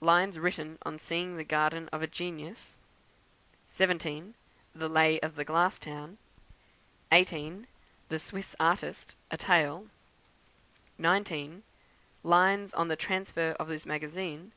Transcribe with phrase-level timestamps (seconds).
[0.00, 2.74] Lines written on seeing the Garden of a Genius;
[3.68, 4.34] 17.
[4.74, 6.18] The Lay of the Glass Town;
[7.12, 7.68] 18.
[8.08, 9.86] The Swiss Artist, a Tale;
[10.98, 11.62] 19.
[12.24, 14.52] Lines on the Transfer of this Magazine; 20.